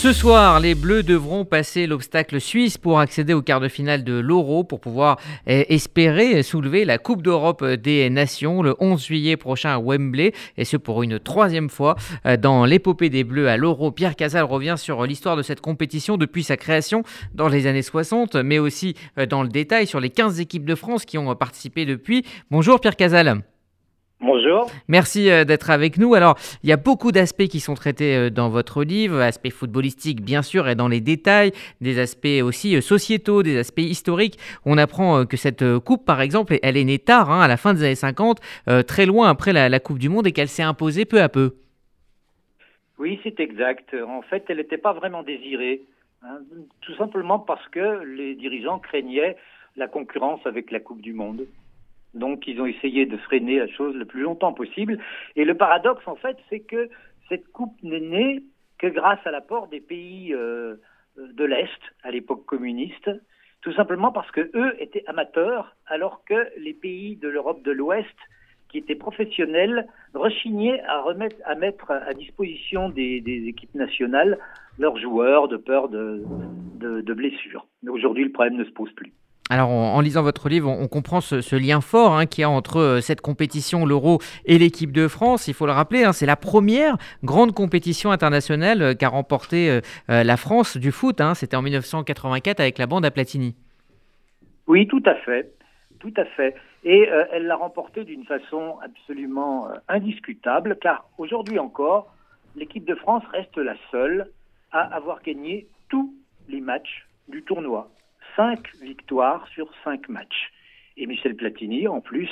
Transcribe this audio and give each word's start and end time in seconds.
Ce 0.00 0.14
soir, 0.14 0.60
les 0.60 0.74
Bleus 0.74 1.02
devront 1.02 1.44
passer 1.44 1.86
l'obstacle 1.86 2.40
suisse 2.40 2.78
pour 2.78 3.00
accéder 3.00 3.34
au 3.34 3.42
quart 3.42 3.60
de 3.60 3.68
finale 3.68 4.02
de 4.02 4.14
l'Euro 4.14 4.64
pour 4.64 4.80
pouvoir 4.80 5.20
eh, 5.46 5.74
espérer 5.74 6.42
soulever 6.42 6.86
la 6.86 6.96
Coupe 6.96 7.20
d'Europe 7.20 7.62
des 7.62 8.08
Nations 8.08 8.62
le 8.62 8.74
11 8.80 9.04
juillet 9.04 9.36
prochain 9.36 9.74
à 9.74 9.78
Wembley 9.78 10.32
et 10.56 10.64
ce 10.64 10.78
pour 10.78 11.02
une 11.02 11.18
troisième 11.18 11.68
fois 11.68 11.96
euh, 12.24 12.38
dans 12.38 12.64
l'épopée 12.64 13.10
des 13.10 13.24
Bleus 13.24 13.50
à 13.50 13.58
l'Euro. 13.58 13.92
Pierre 13.92 14.16
Casal 14.16 14.44
revient 14.44 14.76
sur 14.78 15.04
l'histoire 15.04 15.36
de 15.36 15.42
cette 15.42 15.60
compétition 15.60 16.16
depuis 16.16 16.44
sa 16.44 16.56
création 16.56 17.02
dans 17.34 17.48
les 17.48 17.66
années 17.66 17.82
60 17.82 18.36
mais 18.36 18.58
aussi 18.58 18.94
euh, 19.18 19.26
dans 19.26 19.42
le 19.42 19.50
détail 19.50 19.86
sur 19.86 20.00
les 20.00 20.08
15 20.08 20.40
équipes 20.40 20.64
de 20.64 20.76
France 20.76 21.04
qui 21.04 21.18
ont 21.18 21.34
participé 21.34 21.84
depuis. 21.84 22.24
Bonjour 22.50 22.80
Pierre 22.80 22.96
Casal. 22.96 23.42
Bonjour. 24.22 24.70
Merci 24.86 25.30
euh, 25.30 25.44
d'être 25.44 25.70
avec 25.70 25.96
nous. 25.96 26.12
Alors, 26.12 26.34
il 26.62 26.68
y 26.68 26.72
a 26.72 26.76
beaucoup 26.76 27.10
d'aspects 27.10 27.46
qui 27.46 27.58
sont 27.58 27.72
traités 27.72 28.16
euh, 28.16 28.30
dans 28.30 28.50
votre 28.50 28.84
livre, 28.84 29.18
aspects 29.18 29.48
footballistiques 29.48 30.20
bien 30.20 30.42
sûr 30.42 30.68
et 30.68 30.74
dans 30.74 30.88
les 30.88 31.00
détails, 31.00 31.52
des 31.80 31.98
aspects 31.98 32.42
aussi 32.44 32.76
euh, 32.76 32.82
sociétaux, 32.82 33.42
des 33.42 33.56
aspects 33.56 33.80
historiques. 33.80 34.38
On 34.66 34.76
apprend 34.76 35.24
que 35.24 35.38
cette 35.38 35.64
coupe, 35.78 36.04
par 36.04 36.20
exemple, 36.20 36.58
elle 36.62 36.76
est 36.76 36.84
née 36.84 36.98
tard, 36.98 37.30
hein, 37.30 37.40
à 37.40 37.48
la 37.48 37.56
fin 37.56 37.72
des 37.72 37.82
années 37.82 37.94
50, 37.94 38.40
très 38.86 39.06
loin 39.06 39.30
après 39.30 39.52
la, 39.52 39.80
Coupe 39.80 39.98
du 39.98 40.10
Monde 40.10 40.26
et 40.26 40.32
qu'elle 40.32 40.48
s'est 40.48 40.62
imposée 40.62 41.06
peu 41.06 41.22
à 41.22 41.28
peu. 41.28 41.54
Oui, 42.98 43.18
c'est 43.22 43.40
exact. 43.40 43.94
En 44.06 44.20
fait, 44.20 44.44
elle 44.48 44.58
n'était 44.58 44.76
pas 44.76 44.92
vraiment 44.92 45.22
désirée, 45.22 45.82
hein, 46.22 46.40
tout 46.82 46.94
simplement 46.96 47.38
parce 47.38 47.66
que 47.68 48.04
les 48.04 48.34
dirigeants 48.34 48.78
craignaient 48.78 49.36
la 49.76 49.88
concurrence 49.88 50.40
avec 50.44 50.70
la 50.70 50.80
Coupe 50.80 51.00
du 51.00 51.14
Monde. 51.14 51.46
Donc, 52.14 52.46
ils 52.46 52.60
ont 52.60 52.66
essayé 52.66 53.06
de 53.06 53.16
freiner 53.16 53.58
la 53.58 53.68
chose 53.68 53.94
le 53.94 54.04
plus 54.04 54.22
longtemps 54.22 54.52
possible. 54.52 54.98
Et 55.36 55.44
le 55.44 55.54
paradoxe, 55.54 56.06
en 56.06 56.16
fait, 56.16 56.36
c'est 56.48 56.60
que 56.60 56.88
cette 57.28 57.46
coupe 57.48 57.76
n'est 57.82 58.00
née 58.00 58.42
que 58.78 58.88
grâce 58.88 59.24
à 59.24 59.30
l'apport 59.30 59.68
des 59.68 59.80
pays 59.80 60.34
euh, 60.34 60.76
de 61.16 61.44
l'Est, 61.44 61.80
à 62.02 62.10
l'époque 62.10 62.44
communiste, 62.46 63.10
tout 63.62 63.72
simplement 63.74 64.10
parce 64.10 64.30
que 64.30 64.50
eux 64.54 64.74
étaient 64.80 65.04
amateurs, 65.06 65.76
alors 65.86 66.24
que 66.24 66.48
les 66.58 66.72
pays 66.72 67.16
de 67.16 67.28
l'Europe 67.28 67.62
de 67.62 67.72
l'Ouest, 67.72 68.16
qui 68.70 68.78
étaient 68.78 68.94
professionnels, 68.94 69.86
rechignaient 70.14 70.80
à, 70.82 71.00
remettre, 71.02 71.36
à 71.44 71.54
mettre 71.56 71.90
à 71.90 72.14
disposition 72.14 72.88
des, 72.88 73.22
équipes 73.46 73.74
nationales 73.74 74.38
leurs 74.78 74.96
joueurs 74.96 75.48
de 75.48 75.56
peur 75.56 75.88
de, 75.88 76.22
de, 76.76 77.00
de 77.00 77.14
blessures. 77.14 77.66
Mais 77.82 77.90
aujourd'hui, 77.90 78.24
le 78.24 78.32
problème 78.32 78.56
ne 78.56 78.64
se 78.64 78.70
pose 78.70 78.92
plus. 78.92 79.12
Alors, 79.52 79.70
en, 79.70 80.00
lisant 80.00 80.22
votre 80.22 80.48
livre, 80.48 80.70
on, 80.70 80.86
comprend 80.86 81.20
ce, 81.20 81.56
lien 81.56 81.80
fort 81.80 82.16
hein, 82.16 82.26
qu'il 82.26 82.42
y 82.42 82.44
a 82.44 82.50
entre 82.50 82.78
euh, 82.78 83.00
cette 83.00 83.20
compétition, 83.20 83.84
l'Euro, 83.84 84.20
et 84.44 84.58
l'équipe 84.58 84.92
de 84.92 85.08
France. 85.08 85.48
Il 85.48 85.54
faut 85.54 85.66
le 85.66 85.72
rappeler, 85.72 86.04
hein, 86.04 86.12
c'est 86.12 86.24
la 86.24 86.36
première 86.36 86.96
grande 87.24 87.52
compétition 87.52 88.12
internationale 88.12 88.80
euh, 88.80 88.94
qu'a 88.94 89.08
remporté 89.08 89.68
euh, 89.68 90.22
la 90.22 90.36
France 90.36 90.76
du 90.76 90.92
foot. 90.92 91.20
Hein. 91.20 91.34
C'était 91.34 91.56
en 91.56 91.62
1984 91.62 92.60
avec 92.60 92.78
la 92.78 92.86
bande 92.86 93.04
à 93.04 93.10
Platini. 93.10 93.56
Oui, 94.68 94.86
tout 94.86 95.02
à 95.04 95.16
fait. 95.16 95.52
Tout 95.98 96.14
à 96.16 96.24
fait. 96.24 96.54
Et 96.84 97.08
elle 97.32 97.46
l'a 97.46 97.56
remporté 97.56 98.04
d'une 98.04 98.24
façon 98.24 98.78
absolument 98.82 99.68
indiscutable, 99.88 100.78
car 100.80 101.04
aujourd'hui 101.18 101.58
encore, 101.58 102.14
l'équipe 102.56 102.86
de 102.86 102.94
France 102.94 103.22
reste 103.32 103.58
la 103.58 103.74
seule 103.90 104.30
à 104.72 104.80
avoir 104.94 105.20
gagné 105.20 105.66
tous 105.90 106.14
les 106.48 106.60
matchs 106.60 107.06
du 107.28 107.42
tournoi. 107.42 107.90
5 108.36 108.58
victoires 108.82 109.46
sur 109.48 109.70
5 109.84 110.08
matchs. 110.08 110.50
Et 110.96 111.06
Michel 111.06 111.34
Platini, 111.34 111.88
en 111.88 112.00
plus, 112.00 112.30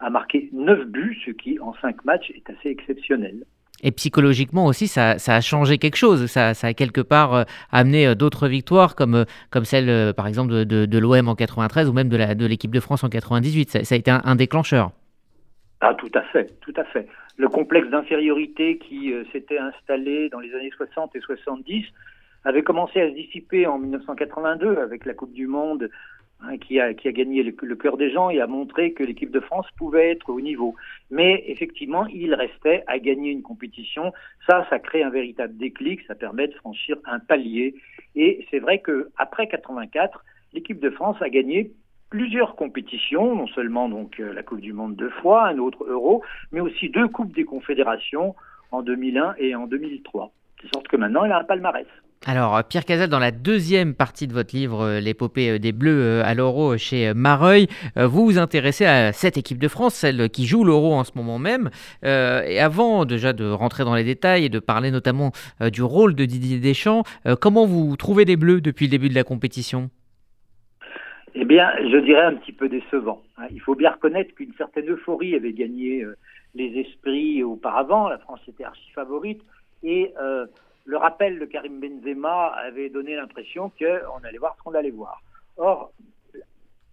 a 0.00 0.10
marqué 0.10 0.48
9 0.52 0.86
buts, 0.86 1.18
ce 1.24 1.30
qui, 1.30 1.58
en 1.60 1.74
5 1.74 2.04
matchs, 2.04 2.30
est 2.30 2.50
assez 2.50 2.68
exceptionnel. 2.68 3.44
Et 3.82 3.92
psychologiquement 3.92 4.66
aussi, 4.66 4.88
ça, 4.88 5.12
a 5.12 5.40
changé 5.40 5.78
quelque 5.78 5.96
chose. 5.96 6.26
Ça, 6.26 6.50
a 6.50 6.74
quelque 6.74 7.00
part 7.00 7.34
euh, 7.34 7.44
amené 7.70 8.08
euh, 8.08 8.14
d'autres 8.14 8.48
victoires, 8.48 8.96
comme, 8.96 9.14
euh, 9.14 9.24
comme 9.50 9.64
celle, 9.64 10.12
par 10.14 10.26
exemple, 10.26 10.64
de, 10.64 10.98
l'OM 10.98 11.28
en 11.28 11.34
93 11.36 11.88
ou 11.88 11.92
même 11.92 12.08
de 12.08 12.46
l'équipe 12.46 12.72
de, 12.72 12.80
France 12.80 13.04
en 13.04 13.08
98. 13.08 13.84
Ça, 13.84 13.94
a 13.94 13.98
été 13.98 14.10
un, 14.10 14.34
déclencheur. 14.34 14.90
Ah, 15.80 15.94
tout 15.94 16.10
à 16.14 16.22
fait, 16.22 16.58
tout 16.60 16.74
à 16.76 16.84
fait. 16.84 17.06
Le 17.36 17.48
complexe 17.48 17.88
d'infériorité 17.88 18.78
qui 18.78 19.12
s'était 19.30 19.58
installé 19.58 20.28
dans 20.28 20.40
les 20.40 20.52
années 20.54 20.72
60 20.76 21.14
et 21.14 21.20
70 21.20 21.84
avait 22.48 22.62
commencé 22.62 23.00
à 23.00 23.08
se 23.08 23.14
dissiper 23.14 23.66
en 23.66 23.78
1982 23.78 24.78
avec 24.78 25.04
la 25.04 25.12
Coupe 25.12 25.32
du 25.32 25.46
Monde 25.46 25.90
hein, 26.40 26.56
qui, 26.56 26.80
a, 26.80 26.94
qui 26.94 27.06
a 27.06 27.12
gagné 27.12 27.42
le, 27.42 27.76
cœur 27.76 27.98
des 27.98 28.10
gens 28.10 28.30
et 28.30 28.40
a 28.40 28.46
montré 28.46 28.92
que 28.92 29.04
l'équipe 29.04 29.30
de 29.30 29.40
France 29.40 29.66
pouvait 29.76 30.10
être 30.10 30.30
au 30.30 30.40
niveau. 30.40 30.74
Mais 31.10 31.44
effectivement, 31.46 32.06
il 32.06 32.34
restait 32.34 32.84
à 32.86 32.98
gagner 32.98 33.30
une 33.30 33.42
compétition. 33.42 34.12
Ça, 34.46 34.66
ça 34.70 34.78
crée 34.78 35.02
un 35.02 35.10
véritable 35.10 35.56
déclic, 35.58 36.00
ça 36.06 36.14
permet 36.14 36.48
de 36.48 36.54
franchir 36.54 36.96
un 37.04 37.18
palier. 37.18 37.74
Et 38.16 38.46
c'est 38.50 38.60
vrai 38.60 38.78
que 38.78 39.10
après 39.18 39.46
84, 39.46 40.24
l'équipe 40.54 40.80
de 40.80 40.90
France 40.90 41.20
a 41.20 41.28
gagné 41.28 41.72
plusieurs 42.08 42.56
compétitions, 42.56 43.36
non 43.36 43.46
seulement 43.48 43.90
donc 43.90 44.18
euh, 44.20 44.32
la 44.32 44.42
Coupe 44.42 44.60
du 44.60 44.72
Monde 44.72 44.96
deux 44.96 45.10
fois, 45.10 45.48
un 45.48 45.58
autre 45.58 45.84
Euro, 45.84 46.22
mais 46.52 46.60
aussi 46.60 46.88
deux 46.88 47.08
Coupes 47.08 47.34
des 47.34 47.44
Confédérations 47.44 48.34
en 48.70 48.80
2001 48.80 49.34
et 49.36 49.54
en 49.54 49.66
2003. 49.66 50.32
De 50.62 50.68
sorte 50.68 50.88
que 50.88 50.96
maintenant, 50.96 51.26
elle 51.26 51.32
a 51.32 51.40
un 51.40 51.44
palmarès. 51.44 51.86
Alors, 52.26 52.62
Pierre 52.64 52.84
Casal, 52.84 53.08
dans 53.08 53.20
la 53.20 53.30
deuxième 53.30 53.94
partie 53.94 54.26
de 54.26 54.32
votre 54.32 54.54
livre, 54.54 54.82
euh, 54.82 55.00
L'épopée 55.00 55.50
euh, 55.50 55.58
des 55.58 55.72
Bleus 55.72 56.02
euh, 56.02 56.22
à 56.24 56.34
l'Euro 56.34 56.76
chez 56.76 57.14
Mareuil, 57.14 57.68
vous 57.96 58.24
vous 58.24 58.38
intéressez 58.38 58.84
à 58.84 59.12
cette 59.12 59.36
équipe 59.36 59.58
de 59.58 59.68
France, 59.68 59.94
celle 59.94 60.28
qui 60.28 60.46
joue 60.46 60.64
l'Euro 60.64 60.94
en 60.94 61.04
ce 61.04 61.12
moment 61.14 61.38
même. 61.38 61.70
et 62.02 62.60
avant 62.60 63.04
déjà 63.04 63.32
de 63.32 63.48
rentrer 63.48 63.84
dans 63.84 63.94
les 63.94 64.04
détails 64.04 64.44
et 64.44 64.48
de 64.48 64.58
parler 64.58 64.90
notamment 64.90 65.32
du 65.72 65.82
rôle 65.82 66.14
de 66.14 66.24
Didier 66.24 66.58
Deschamps, 66.58 67.02
comment 67.40 67.66
vous 67.66 67.96
trouvez 67.96 68.24
les 68.24 68.36
Bleus 68.36 68.60
depuis 68.60 68.86
le 68.86 68.90
début 68.90 69.08
de 69.08 69.14
la 69.14 69.24
compétition? 69.24 69.90
Eh 71.34 71.44
bien, 71.44 71.70
je 71.80 71.98
dirais 71.98 72.24
un 72.24 72.34
petit 72.34 72.52
peu 72.52 72.68
décevant. 72.68 73.22
Hein. 73.36 73.46
Il 73.50 73.60
faut 73.60 73.74
bien 73.74 73.90
reconnaître 73.90 74.34
qu'une 74.34 74.52
certaine 74.54 74.88
euphorie 74.90 75.34
avait 75.34 75.52
gagné 75.52 76.04
les 76.54 76.80
esprits 76.80 77.42
auparavant. 77.42 78.08
La 78.08 78.18
France 78.18 78.40
était 78.48 78.64
archi 78.64 78.90
favorite. 78.94 79.40
Et 79.82 80.12
le 80.88 80.96
rappel 80.96 81.38
de 81.38 81.44
Karim 81.44 81.80
Benzema 81.80 82.46
avait 82.46 82.88
donné 82.88 83.14
l'impression 83.14 83.70
qu'on 83.78 84.24
allait 84.24 84.38
voir 84.38 84.56
ce 84.56 84.62
qu'on 84.62 84.72
allait 84.72 84.90
voir. 84.90 85.20
Or, 85.58 85.92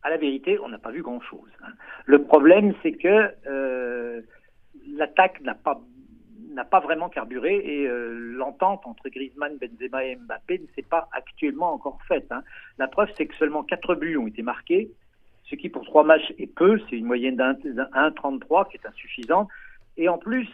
à 0.03 0.09
la 0.09 0.17
vérité, 0.17 0.59
on 0.59 0.67
n'a 0.67 0.78
pas 0.78 0.91
vu 0.91 1.01
grand-chose. 1.01 1.50
Hein. 1.63 1.72
Le 2.06 2.22
problème, 2.22 2.73
c'est 2.83 2.91
que 2.91 3.31
euh, 3.47 4.19
l'attaque 4.89 5.39
n'a 5.39 5.56
pas 5.56 6.79
vraiment 6.81 7.07
carburé 7.07 7.56
et 7.56 7.88
euh, 7.88 8.33
l'entente 8.35 8.81
entre 8.85 9.07
Griezmann, 9.07 9.57
Benzema 9.57 10.03
et 10.03 10.17
Mbappé 10.17 10.59
ne 10.59 10.67
s'est 10.75 10.88
pas 10.88 11.07
actuellement 11.13 11.72
encore 11.72 12.00
faite. 12.06 12.29
Hein. 12.31 12.44
La 12.77 12.89
preuve, 12.89 13.07
c'est 13.16 13.27
que 13.27 13.35
seulement 13.38 13.63
4 13.63 13.95
buts 13.95 14.17
ont 14.17 14.27
été 14.27 14.41
marqués, 14.41 14.91
ce 15.45 15.56
qui 15.56 15.69
pour 15.69 15.85
trois 15.85 16.03
matchs 16.03 16.33
est 16.38 16.53
peu, 16.53 16.81
c'est 16.89 16.97
une 16.97 17.06
moyenne 17.06 17.38
d'un 17.38 17.53
1,33 17.53 18.69
qui 18.69 18.75
est 18.75 18.85
insuffisante. 18.85 19.47
Et 19.95 20.09
en 20.09 20.17
plus, 20.17 20.50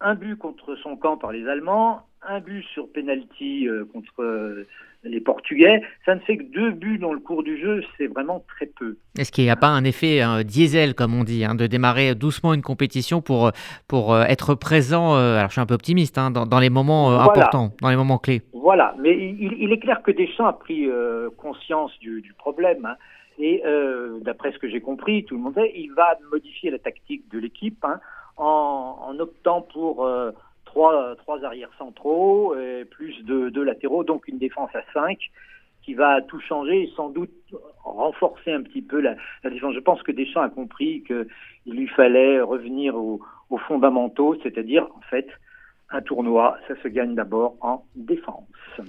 un 0.00 0.16
but 0.16 0.34
contre 0.36 0.74
son 0.74 0.96
camp 0.96 1.16
par 1.16 1.30
les 1.30 1.46
Allemands, 1.46 2.02
un 2.28 2.40
but 2.40 2.64
sur 2.72 2.88
penalty 2.88 3.68
euh, 3.68 3.84
contre 3.92 4.22
euh, 4.22 4.66
les 5.04 5.20
Portugais. 5.20 5.82
Ça 6.04 6.14
ne 6.14 6.20
fait 6.20 6.36
que 6.36 6.44
deux 6.44 6.70
buts 6.70 6.98
dans 6.98 7.12
le 7.12 7.18
cours 7.18 7.42
du 7.42 7.60
jeu, 7.60 7.82
c'est 7.96 8.06
vraiment 8.06 8.44
très 8.48 8.66
peu. 8.66 8.96
Est-ce 9.18 9.32
qu'il 9.32 9.44
n'y 9.44 9.50
a 9.50 9.56
pas 9.56 9.68
un 9.68 9.84
effet 9.84 10.20
diesel, 10.44 10.94
comme 10.94 11.14
on 11.14 11.24
dit, 11.24 11.44
hein, 11.44 11.56
de 11.56 11.66
démarrer 11.66 12.14
doucement 12.14 12.54
une 12.54 12.62
compétition 12.62 13.20
pour, 13.20 13.50
pour 13.88 14.14
euh, 14.14 14.24
être 14.24 14.54
présent, 14.54 15.14
alors 15.14 15.48
je 15.48 15.52
suis 15.52 15.60
un 15.60 15.66
peu 15.66 15.74
optimiste, 15.74 16.18
hein, 16.18 16.30
dans, 16.30 16.60
les 16.60 16.70
moments 16.70 17.18
importants, 17.20 17.72
dans 17.80 17.90
les 17.90 17.96
moments 17.96 18.18
clés 18.18 18.42
Voilà, 18.52 18.94
mais 19.00 19.12
il, 19.18 19.72
est 19.72 19.78
clair 19.78 20.02
que 20.02 20.12
Deschamps 20.12 20.46
a 20.46 20.52
pris 20.52 20.88
conscience 21.36 21.90
du, 21.98 22.32
problème. 22.38 22.86
Hein. 22.86 22.96
et 23.40 23.62
d'après 24.20 24.52
ce 24.52 24.58
que 24.58 24.68
j'ai 24.68 24.80
compris, 24.80 25.24
tout 25.24 25.34
le 25.36 25.42
monde 25.42 25.54
sait, 25.54 25.72
il 25.74 25.92
va 25.96 26.16
modifier 26.30 26.70
la 26.70 26.78
tactique 26.78 27.28
de 27.32 27.40
l'équipe 27.40 27.84
en, 28.36 28.98
en, 29.08 29.18
optant 29.18 29.62
pour 29.62 30.06
trois, 30.72 31.14
trois 31.16 31.44
arrières 31.44 31.72
centraux, 31.76 32.56
et 32.56 32.86
plus 32.86 33.22
de 33.24 33.50
deux 33.50 33.62
latéraux, 33.62 34.04
donc 34.04 34.26
une 34.26 34.38
défense 34.38 34.70
à 34.74 34.82
cinq 34.94 35.18
qui 35.82 35.92
va 35.92 36.22
tout 36.22 36.40
changer 36.40 36.84
et 36.84 36.92
sans 36.96 37.10
doute 37.10 37.30
renforcer 37.84 38.52
un 38.52 38.62
petit 38.62 38.80
peu 38.80 39.00
la, 39.00 39.16
défense. 39.44 39.74
Je 39.74 39.80
pense 39.80 40.02
que 40.02 40.12
Deschamps 40.12 40.40
a 40.40 40.48
compris 40.48 41.02
qu'il 41.02 41.74
lui 41.74 41.88
fallait 41.88 42.40
revenir 42.40 42.96
aux 42.96 43.20
fondamentaux, 43.68 44.36
c'est-à-dire 44.42 44.86
en 44.96 45.02
fait 45.10 45.28
un 45.90 46.00
tournoi, 46.00 46.56
ça 46.68 46.74
se 46.82 46.88
gagne 46.88 47.14
d'abord 47.14 47.56
en 47.60 47.84
défense. 47.94 48.80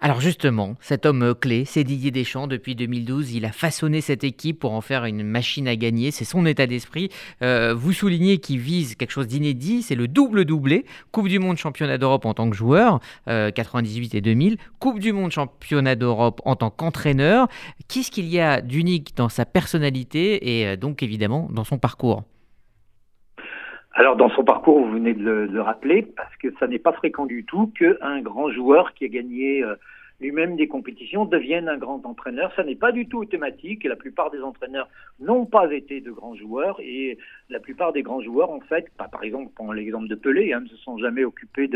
Alors 0.00 0.20
justement, 0.20 0.76
cet 0.80 1.06
homme 1.06 1.24
euh, 1.24 1.34
clé, 1.34 1.64
c'est 1.64 1.82
Didier 1.82 2.12
Deschamps 2.12 2.46
depuis 2.46 2.76
2012. 2.76 3.32
Il 3.32 3.44
a 3.44 3.50
façonné 3.50 4.00
cette 4.00 4.22
équipe 4.22 4.60
pour 4.60 4.72
en 4.72 4.80
faire 4.80 5.04
une 5.06 5.24
machine 5.24 5.66
à 5.66 5.74
gagner. 5.74 6.12
C'est 6.12 6.24
son 6.24 6.46
état 6.46 6.68
d'esprit. 6.68 7.10
Euh, 7.42 7.74
vous 7.74 7.92
soulignez 7.92 8.38
qu'il 8.38 8.60
vise 8.60 8.94
quelque 8.94 9.10
chose 9.10 9.26
d'inédit, 9.26 9.82
c'est 9.82 9.96
le 9.96 10.06
double 10.06 10.44
doublé. 10.44 10.84
Coupe 11.10 11.26
du 11.26 11.40
Monde 11.40 11.56
Championnat 11.56 11.98
d'Europe 11.98 12.26
en 12.26 12.34
tant 12.34 12.48
que 12.48 12.54
joueur, 12.54 13.00
98 13.26 14.14
euh, 14.14 14.18
et 14.18 14.20
2000. 14.20 14.58
Coupe 14.78 15.00
du 15.00 15.12
Monde 15.12 15.32
Championnat 15.32 15.96
d'Europe 15.96 16.40
en 16.44 16.54
tant 16.54 16.70
qu'entraîneur. 16.70 17.48
Qu'est-ce 17.88 18.12
qu'il 18.12 18.28
y 18.28 18.38
a 18.38 18.60
d'unique 18.60 19.16
dans 19.16 19.28
sa 19.28 19.46
personnalité 19.46 20.60
et 20.60 20.76
donc 20.76 21.02
évidemment 21.02 21.48
dans 21.50 21.64
son 21.64 21.78
parcours? 21.78 22.22
Alors 23.98 24.14
dans 24.14 24.30
son 24.30 24.44
parcours, 24.44 24.78
vous 24.78 24.92
venez 24.92 25.12
de 25.12 25.48
le, 25.50 25.60
rappeler, 25.60 26.02
parce 26.02 26.34
que 26.36 26.54
ça 26.60 26.68
n'est 26.68 26.78
pas 26.78 26.92
fréquent 26.92 27.26
du 27.26 27.44
tout 27.44 27.72
qu'un 27.76 28.20
grand 28.20 28.48
joueur 28.52 28.94
qui 28.94 29.04
a 29.04 29.08
gagné 29.08 29.64
euh, 29.64 29.74
lui-même 30.20 30.54
des 30.54 30.68
compétitions 30.68 31.24
devienne 31.24 31.68
un 31.68 31.78
grand 31.78 32.06
entraîneur. 32.06 32.52
Ça 32.54 32.62
n'est 32.62 32.76
pas 32.76 32.92
du 32.92 33.08
tout 33.08 33.18
automatique. 33.18 33.82
La 33.82 33.96
plupart 33.96 34.30
des 34.30 34.40
entraîneurs 34.40 34.88
n'ont 35.18 35.46
pas 35.46 35.72
été 35.72 36.00
de 36.00 36.12
grands 36.12 36.36
joueurs 36.36 36.78
et 36.80 37.18
la 37.50 37.58
plupart 37.58 37.92
des 37.92 38.04
grands 38.04 38.22
joueurs, 38.22 38.50
en 38.52 38.60
fait, 38.60 38.86
par 38.96 39.24
exemple, 39.24 39.50
pour 39.56 39.74
l'exemple 39.74 40.06
de 40.06 40.14
Pelé, 40.14 40.52
hein, 40.52 40.60
ne 40.60 40.68
se 40.68 40.76
sont 40.76 40.96
jamais 40.98 41.24
occupés 41.24 41.68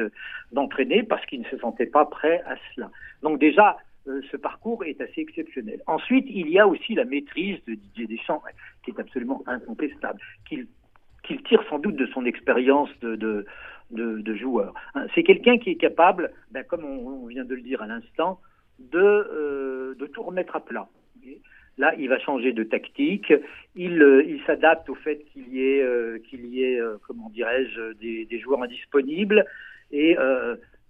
d'entraîner 0.52 1.02
parce 1.02 1.26
qu'ils 1.26 1.40
ne 1.40 1.46
se 1.46 1.58
sentaient 1.58 1.86
pas 1.86 2.04
prêts 2.04 2.40
à 2.46 2.54
cela. 2.72 2.88
Donc 3.24 3.40
déjà, 3.40 3.78
euh, 4.06 4.20
ce 4.30 4.36
parcours 4.36 4.84
est 4.84 5.00
assez 5.00 5.22
exceptionnel. 5.22 5.80
Ensuite, 5.88 6.26
il 6.28 6.48
y 6.50 6.60
a 6.60 6.68
aussi 6.68 6.94
la 6.94 7.04
maîtrise 7.04 7.58
de 7.66 7.74
Didier 7.74 8.06
Deschamps, 8.06 8.42
qui 8.84 8.92
est 8.92 9.00
absolument 9.00 9.42
incontestable, 9.46 10.20
qu'il 10.48 10.68
sans 11.68 11.78
doute 11.78 11.96
de 11.96 12.06
son 12.06 12.24
expérience 12.24 12.90
de, 13.00 13.44
joueur. 14.34 14.74
Hein, 14.94 15.06
c'est 15.14 15.22
quelqu'un 15.22 15.58
qui 15.58 15.70
est 15.70 15.76
capable, 15.76 16.32
ben, 16.50 16.64
comme 16.64 16.84
on, 16.84 17.26
vient 17.26 17.44
de 17.44 17.54
le 17.54 17.62
dire 17.62 17.82
à 17.82 17.86
l'instant, 17.86 18.40
de, 18.78 18.98
euh, 18.98 19.94
de 19.94 20.06
tout 20.06 20.22
remettre 20.22 20.56
à 20.56 20.64
plat. 20.64 20.88
Là, 21.78 21.94
il 21.98 22.08
va 22.08 22.18
changer 22.18 22.52
de 22.52 22.64
tactique. 22.64 23.32
Il, 23.74 24.02
euh, 24.02 24.38
s'adapte 24.46 24.90
au 24.90 24.94
fait 24.94 25.24
qu'il 25.32 25.48
y 25.48 25.62
ait, 25.62 25.80
euh, 25.82 26.98
comment 27.06 27.30
dirais-je, 27.30 27.92
des, 27.94 28.38
joueurs 28.40 28.62
indisponibles. 28.62 29.44
Et 29.90 30.16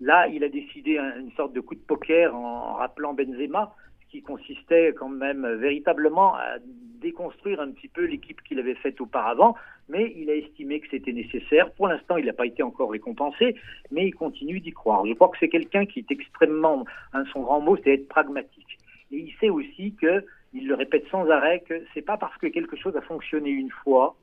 là, 0.01 0.27
il 0.29 0.43
a 0.45 0.49
décidé 0.49 0.99
une 0.99 1.33
sorte 1.33 1.53
de 1.53 1.61
coup 1.61 1.75
de 1.75 1.81
poker 1.81 2.35
en 2.35 2.75
rappelant 2.75 3.15
Benzema, 3.15 3.75
qui 4.11 4.23
consistait 4.23 4.93
quand 4.93 5.09
même 5.09 5.47
véritablement 5.55 6.35
à 6.35 6.59
déconstruire 7.03 7.61
un 7.61 7.71
petit 7.71 7.89
peu 7.89 8.05
l'équipe 8.05 8.41
qu'il 8.43 8.59
avait 8.59 8.75
faite 8.77 9.01
auparavant, 9.01 9.55
mais 9.89 10.13
il 10.17 10.31
a 10.31 10.35
estimé 10.35 10.81
que 10.81 10.87
c'était 10.91 11.13
nécessaire. 11.13 11.71
Pour 11.73 11.89
l'instant, 11.89 12.17
il 12.17 12.27
n'a 12.27 12.33
pas 12.33 12.47
été 12.47 12.63
encore 12.63 12.91
récompensé, 12.91 13.57
mais 13.91 14.07
il 14.07 14.13
continue 14.13 14.61
d'y 14.61 14.73
croire. 14.73 15.05
Je 15.05 15.13
crois 15.13 15.29
que 15.29 15.37
c'est 15.39 15.49
quelqu'un 15.49 15.85
qui 15.85 15.99
est 15.99 16.11
extrêmement, 16.11 16.85
son 17.33 17.43
grand 17.43 17.61
mot, 17.61 17.77
c'est 17.83 17.95
être 17.95 18.09
pragmatique. 18.09 18.79
Et 19.11 19.19
il 19.19 19.33
sait 19.41 19.51
aussi 19.51 19.95
que, 20.01 20.25
il 20.55 20.67
le 20.69 20.75
répète 20.75 21.07
sans 21.11 21.29
arrêt, 21.29 21.61
que 21.69 21.83
c'est 21.93 22.03
pas 22.03 22.17
parce 22.17 22.37
que 22.39 22.47
quelque 22.47 22.77
chose 22.77 22.97
a 22.97 23.03
fonctionné 23.03 23.51
une 23.51 23.71
fois 23.71 24.17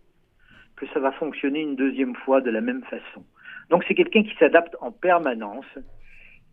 que 0.76 0.88
ça 0.94 1.00
va 1.00 1.12
fonctionner 1.12 1.62
une 1.62 1.76
deuxième 1.76 2.16
fois 2.16 2.42
de 2.42 2.50
la 2.50 2.62
même 2.62 2.84
façon. 2.84 3.24
Donc 3.70 3.84
c'est 3.88 3.96
quelqu'un 3.96 4.24
qui 4.24 4.36
s'adapte 4.40 4.76
en 4.82 4.92
permanence 4.92 5.66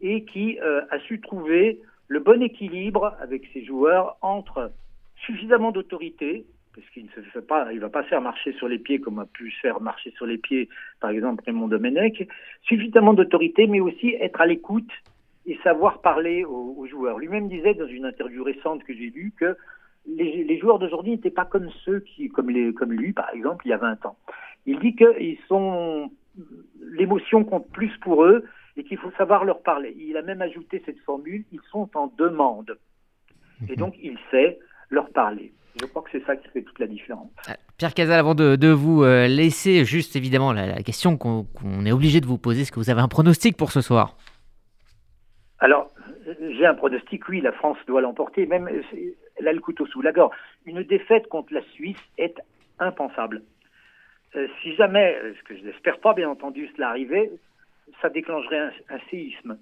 et 0.01 0.25
qui 0.25 0.59
euh, 0.61 0.83
a 0.91 0.99
su 1.01 1.21
trouver 1.21 1.81
le 2.09 2.21
bon 2.21 2.43
équilibre 2.43 3.17
avec 3.21 3.49
ses 3.53 3.65
joueurs 3.65 4.17
entre 4.21 4.73
suffisamment 5.25 5.73
d'autorité, 5.73 6.47
parce 6.75 6.89
qu'il 6.91 7.05
ne 7.05 7.11
se 7.11 7.21
fait 7.31 7.47
pas, 7.47 7.73
il 7.73 7.81
va 7.81 7.89
pas 7.89 8.03
faire 8.05 8.21
marcher 8.21 8.53
sur 8.53 8.69
les 8.69 8.79
pieds 8.79 9.01
comme 9.01 9.19
a 9.19 9.27
pu 9.27 9.51
se 9.51 9.61
faire 9.61 9.81
marcher 9.81 10.11
sur 10.13 10.27
les 10.27 10.39
pieds, 10.39 10.69
par 11.01 11.11
exemple 11.11 11.43
Raymond 11.47 11.69
Domenech, 11.69 12.29
suffisamment 12.63 13.15
d'autorité, 13.15 13.67
mais 13.67 13.81
aussi 13.81 14.15
être 14.21 14.41
à 14.41 14.47
l'écoute 14.47 14.91
et 15.47 15.59
savoir 15.63 16.01
parler 16.01 16.45
aux, 16.45 16.87
joueurs. 16.87 17.19
Lui-même 17.19 17.49
disait 17.49 17.75
dans 17.75 17.87
une 17.87 18.05
interview 18.05 18.45
récente 18.45 18.85
que 18.85 18.93
j'ai 18.93 19.11
lue 19.11 19.33
que 19.39 19.57
les, 20.07 20.59
joueurs 20.59 20.79
d'aujourd'hui 20.79 21.13
n'étaient 21.13 21.31
pas 21.31 21.45
comme 21.45 21.69
ceux 21.85 22.01
qui, 22.01 22.29
comme, 22.29 22.51
les, 22.51 22.73
comme 22.73 22.93
lui, 22.93 23.13
par 23.13 23.31
exemple, 23.31 23.67
il 23.67 23.71
y 23.71 23.73
a 23.73 23.79
20 23.79 24.07
ans. 24.07 24.17
Il 24.67 24.79
dit 24.79 24.95
sont, 25.49 26.11
l'émotion 26.93 27.45
compte 27.45 27.69
plus 27.71 27.97
pour 27.99 28.25
eux 28.25 28.45
et 28.77 28.85
qu'il 28.85 28.99
faut 28.99 29.11
savoir 29.13 29.45
leur 29.45 29.63
parler. 29.63 29.97
Il 29.99 30.17
a 30.17 30.23
même 30.23 30.43
ajouté 30.43 30.83
cette 30.85 30.99
formule, 31.01 31.45
ils 31.53 31.61
sont 31.71 31.89
en 31.95 32.13
demande. 32.19 32.79
Et 33.69 33.73
mhm. 33.73 33.77
donc, 33.77 33.95
il 34.03 34.19
sait 34.31 34.59
leur 34.91 35.11
parler. 35.11 35.53
Je 35.81 35.87
crois 35.87 36.03
que 36.03 36.09
c'est 36.11 36.25
ça 36.25 36.37
qui 36.37 36.49
fait 36.49 36.63
toute 36.63 36.79
la 36.79 36.87
différence. 36.87 37.31
Euh, 37.49 37.53
Pierre 37.77 37.93
Casal, 37.93 38.19
avant 38.19 38.35
de, 38.35 38.69
vous 38.71 39.03
euh, 39.03 39.27
laisser, 39.27 39.85
juste 39.85 40.17
évidemment 40.17 40.53
la, 40.53 40.83
question 40.83 41.19
qu'on 41.19 41.47
est 41.85 41.93
obligé 41.93 42.21
de 42.21 42.27
vous 42.27 42.39
poser, 42.39 42.63
est-ce 42.63 42.73
que 42.73 42.81
vous 42.81 42.91
avez 42.91 43.03
un 43.03 43.09
pronostic 43.09 43.57
pour 43.57 43.71
ce 43.71 43.83
soir? 43.83 44.17
Alors, 45.59 45.91
j'ai 46.41 46.67
un 46.67 46.75
pronostic, 46.75 47.29
oui, 47.29 47.41
la 47.41 47.53
France 47.53 47.79
doit 47.87 48.01
l'emporter, 48.01 48.47
même 48.47 48.69
elle 49.37 49.49
a 49.49 49.53
le 49.53 49.61
couteau 49.61 49.87
sous 49.87 50.03
la 50.03 50.13
gorge. 50.13 50.35
Une 50.65 50.83
défaite 50.83 51.29
contre 51.29 51.53
la 51.53 51.63
Suisse 51.73 52.01
est 52.19 52.37
impensable. 52.79 53.43
Euh, 54.35 54.49
si 54.63 54.75
jamais, 54.77 55.17
ce 55.39 55.43
que 55.45 55.57
je 55.57 55.65
n'espère 55.65 55.99
pas 55.99 56.15
bien 56.15 56.29
entendu, 56.29 56.69
cela 56.77 56.91
arrivait, 56.91 57.31
ça 58.03 58.09
déclencherait 58.09 58.71
un, 58.91 58.99
séisme. 59.11 59.59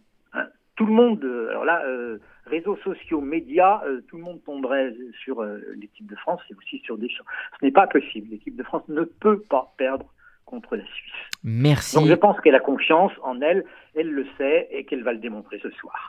Tout 0.76 0.86
le 0.86 0.92
monde, 0.92 1.22
euh, 1.24 1.50
alors 1.50 1.64
là, 1.64 1.82
euh, 1.86 2.18
réseaux 2.46 2.76
sociaux, 2.78 3.20
médias, 3.20 3.82
euh, 3.86 4.00
tout 4.08 4.16
le 4.16 4.22
monde 4.22 4.42
tomberait 4.44 4.92
sur 5.22 5.42
l'équipe 5.76 6.06
de 6.06 6.16
France 6.16 6.40
et 6.50 6.54
aussi 6.54 6.80
sur 6.80 6.98
Deschamps. 6.98 7.24
Ce 7.60 7.64
n'est 7.64 7.72
pas 7.72 7.86
possible. 7.86 8.30
L'équipe 8.30 8.56
de 8.56 8.62
France 8.64 8.82
ne 8.88 9.04
peut 9.04 9.40
pas 9.48 9.72
perdre 9.76 10.06
contre 10.44 10.76
la 10.76 10.84
Suisse. 10.84 11.12
Merci. 11.44 11.96
Donc 11.96 12.06
je 12.06 12.14
pense 12.14 12.40
qu'elle 12.40 12.54
a 12.54 12.60
confiance 12.60 13.12
en 13.22 13.40
elle, 13.40 13.64
elle 13.94 14.10
le 14.10 14.26
sait 14.36 14.68
et 14.70 14.84
qu'elle 14.84 15.02
va 15.02 15.12
le 15.12 15.18
démontrer 15.18 15.58
ce 15.62 15.70
soir. 15.70 15.94